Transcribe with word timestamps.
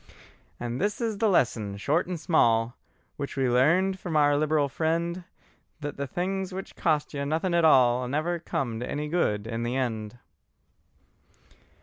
And 0.59 0.81
this 0.81 0.99
is 0.99 1.19
the 1.19 1.29
lesson 1.29 1.77
short 1.77 2.07
and 2.07 2.19
small, 2.19 2.75
Which 3.17 3.37
we 3.37 3.47
learned 3.47 3.99
from 3.99 4.17
our 4.17 4.35
liberal 4.35 4.67
friend, 4.67 5.25
That 5.79 5.95
the 5.97 6.07
things 6.07 6.51
which 6.51 6.75
cost 6.75 7.13
you 7.13 7.23
nothing 7.23 7.53
at 7.53 7.65
all 7.65 8.07
Never 8.07 8.39
come 8.39 8.79
to 8.79 8.89
any 8.89 9.07
good 9.07 9.45
in 9.45 9.61
the 9.61 9.75
end. 9.75 10.17